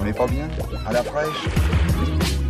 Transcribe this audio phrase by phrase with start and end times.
[0.00, 0.48] On n'est pas bien
[0.86, 1.46] À la fraîche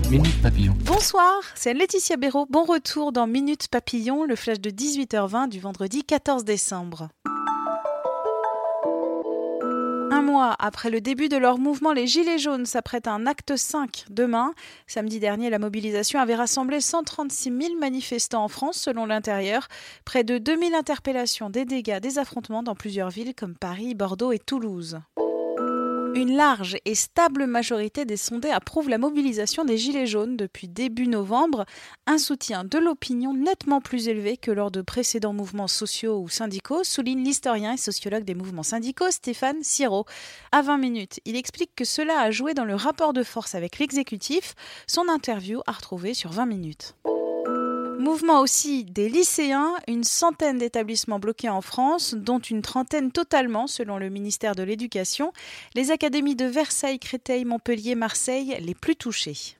[0.08, 0.77] Minute Papillon.
[0.85, 2.47] Bonsoir, c'est Laetitia Béraud.
[2.49, 7.09] Bon retour dans Minute Papillon, le flash de 18h20 du vendredi 14 décembre.
[10.13, 13.56] Un mois après le début de leur mouvement, les Gilets jaunes s'apprêtent à un acte
[13.56, 14.53] 5 demain.
[14.87, 19.66] Samedi dernier, la mobilisation avait rassemblé 136 000 manifestants en France, selon l'intérieur.
[20.04, 24.38] Près de 2000 interpellations, des dégâts, des affrontements dans plusieurs villes comme Paris, Bordeaux et
[24.38, 25.00] Toulouse.
[26.14, 31.06] Une large et stable majorité des sondés approuve la mobilisation des Gilets jaunes depuis début
[31.06, 31.64] novembre,
[32.06, 36.83] un soutien de l'opinion nettement plus élevé que lors de précédents mouvements sociaux ou syndicaux,
[36.83, 40.05] souligne l'historien et sociologue des mouvements syndicaux Stéphane Siro.
[40.50, 43.78] À 20 minutes, il explique que cela a joué dans le rapport de force avec
[43.78, 44.55] l'exécutif,
[44.86, 46.97] son interview à retrouver sur 20 minutes.
[48.00, 53.98] Mouvement aussi des lycéens, une centaine d'établissements bloqués en France, dont une trentaine totalement selon
[53.98, 55.34] le ministère de l'Éducation.
[55.74, 59.58] Les académies de Versailles, Créteil, Montpellier, Marseille les plus touchées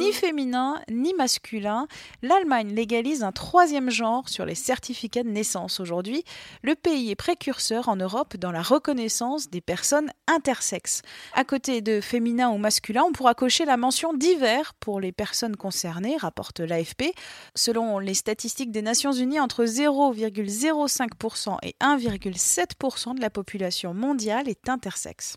[0.00, 1.86] ni féminin ni masculin.
[2.22, 6.24] L'Allemagne légalise un troisième genre sur les certificats de naissance aujourd'hui.
[6.62, 11.02] Le pays est précurseur en Europe dans la reconnaissance des personnes intersexes.
[11.34, 15.56] À côté de féminin ou masculin, on pourra cocher la mention divers pour les personnes
[15.56, 17.12] concernées, rapporte l'AFP.
[17.54, 24.70] Selon les statistiques des Nations Unies, entre 0,05% et 1,7% de la population mondiale est
[24.70, 25.36] intersexe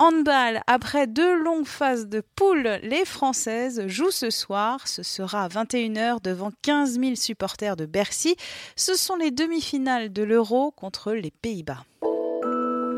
[0.00, 4.88] handball, après deux longues phases de poule, les Françaises jouent ce soir.
[4.88, 8.34] Ce sera à 21h devant 15 000 supporters de Bercy.
[8.76, 11.84] Ce sont les demi-finales de l'Euro contre les Pays-Bas.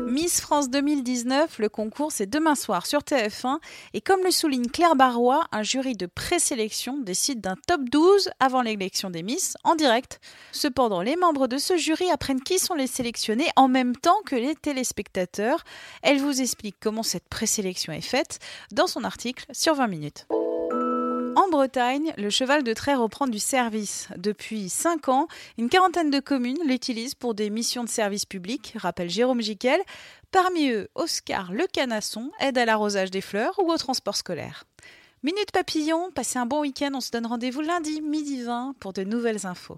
[0.07, 3.57] Miss France 2019, le concours c'est demain soir sur TF1
[3.93, 8.61] et comme le souligne Claire Barrois, un jury de présélection décide d'un top 12 avant
[8.61, 10.19] l'élection des Miss en direct.
[10.51, 14.35] Cependant, les membres de ce jury apprennent qui sont les sélectionnés en même temps que
[14.35, 15.63] les téléspectateurs.
[16.01, 18.39] Elle vous explique comment cette présélection est faite
[18.71, 20.27] dans son article sur 20 minutes.
[21.53, 24.07] Bretagne, le cheval de trait reprend du service.
[24.17, 25.27] Depuis 5 ans,
[25.59, 29.79] une quarantaine de communes l'utilisent pour des missions de service public, rappelle Jérôme Giquel.
[30.31, 34.63] Parmi eux, Oscar Le Canasson aide à l'arrosage des fleurs ou au transport scolaire.
[35.21, 39.03] Minute Papillon, passez un bon week-end, on se donne rendez-vous lundi midi 20 pour de
[39.03, 39.77] nouvelles infos.